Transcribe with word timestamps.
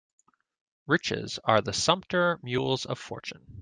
Riches 0.87 1.37
are 1.43 1.61
the 1.61 1.73
sumpter 1.73 2.39
mules 2.41 2.85
of 2.87 2.97
fortune. 2.97 3.59